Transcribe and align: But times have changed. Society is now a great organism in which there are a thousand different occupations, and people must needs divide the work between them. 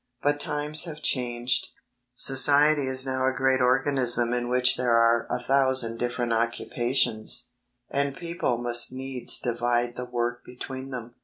But 0.23 0.39
times 0.39 0.85
have 0.85 1.03
changed. 1.03 1.67
Society 2.15 2.87
is 2.87 3.05
now 3.05 3.27
a 3.27 3.31
great 3.31 3.61
organism 3.61 4.33
in 4.33 4.49
which 4.49 4.75
there 4.75 4.97
are 4.97 5.27
a 5.29 5.37
thousand 5.39 5.99
different 5.99 6.33
occupations, 6.33 7.51
and 7.87 8.17
people 8.17 8.57
must 8.57 8.91
needs 8.91 9.39
divide 9.39 9.95
the 9.95 10.05
work 10.05 10.43
between 10.43 10.89
them. 10.89 11.13